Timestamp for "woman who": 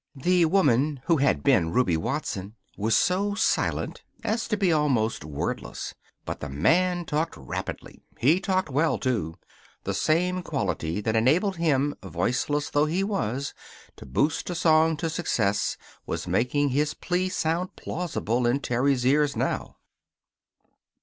0.45-1.17